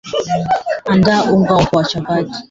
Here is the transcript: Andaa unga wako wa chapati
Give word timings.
Andaa 0.85 1.23
unga 1.29 1.53
wako 1.55 1.77
wa 1.77 1.83
chapati 1.83 2.33